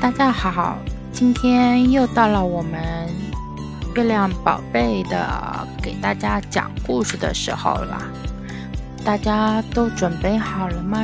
[0.00, 0.78] 大家好，
[1.12, 2.80] 今天又到了我们
[3.96, 8.00] 月亮宝贝的给大家讲故事的时候了。
[9.04, 11.00] 大家都准备好了吗？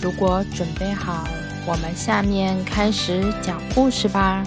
[0.00, 1.24] 如果准备好，
[1.66, 4.44] 我们下面开始讲故事吧。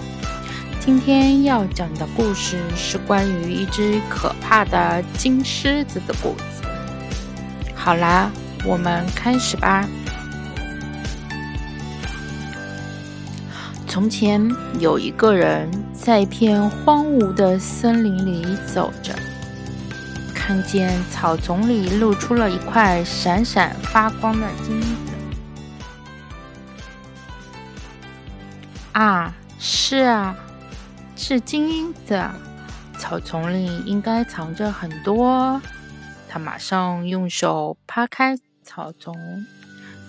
[0.80, 6.66] 今天要讲的故事是关于一只可怕的金狮子的故事。
[7.74, 8.30] 好啦，
[8.64, 9.86] 我们开始吧。
[13.92, 19.14] 从前有一个人在一片荒芜的森林里走着，
[20.34, 24.96] 看见草丛里露出了一块闪闪发光的金子。
[28.92, 30.34] 啊，是啊，
[31.14, 32.18] 是金子！
[32.96, 35.60] 草丛里应该藏着很多。
[36.30, 39.14] 他马上用手扒开草丛，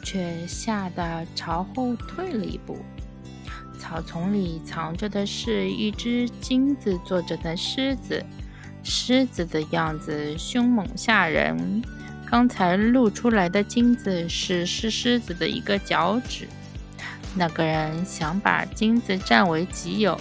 [0.05, 2.77] 却吓得朝后退了一步。
[3.84, 8.25] 草丛里藏着的是一只金子做着的狮子，
[8.81, 11.84] 狮子的样子凶猛吓人。
[12.25, 16.48] 刚才露出来的金子是是狮子的一个脚趾。
[17.35, 20.18] 那个人想把金子占为己有，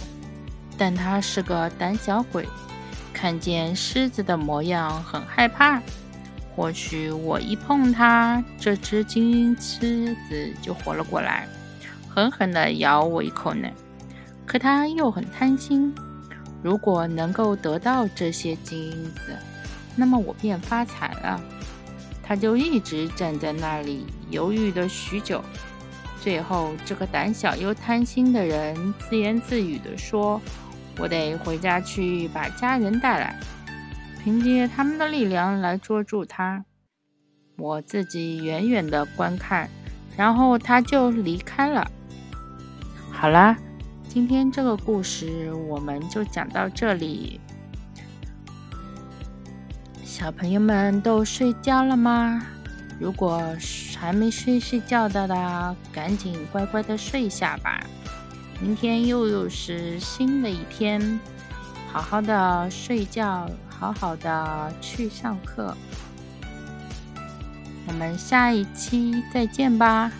[0.77, 2.49] 但他是个胆小鬼，
[3.13, 5.81] 看见狮子的模样很害怕。
[6.57, 11.47] 或许我一碰它，这只金狮子就活了过来。
[12.15, 13.71] 狠狠地咬我一口呢，
[14.45, 15.95] 可他又很贪心。
[16.63, 19.35] 如果能够得到这些金子，
[19.97, 21.41] 那么我便发财了。
[22.23, 25.43] 他就一直站在那里，犹豫了许久。
[26.21, 30.39] 最后，这个胆小又贪心的人自言自语地说
[31.01, 33.41] ：“我得回家去把家人带来，
[34.23, 36.65] 凭借他们的力量来捉住他。
[37.57, 39.69] 我自己远远地观看，
[40.15, 41.91] 然后他就离开了。”
[43.23, 43.57] 好啦，
[44.09, 47.41] 今天这个故事我们就讲到这里。
[50.03, 52.45] 小朋友们都睡觉了吗？
[52.99, 53.41] 如果
[53.97, 57.81] 还没睡睡觉的啦，赶紧乖乖的睡下吧。
[58.61, 61.21] 明天又又是新的一天，
[61.93, 65.77] 好好的睡觉，好好的去上课。
[67.87, 70.11] 我们下一期再见吧。